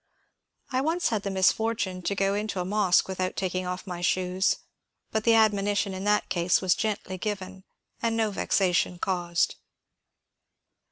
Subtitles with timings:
[0.71, 4.55] I once had the misfortune to go into a mosque without taking off my shoes,
[5.11, 7.65] but the admonition in that case was gently given,
[8.01, 9.57] and no vexation caused.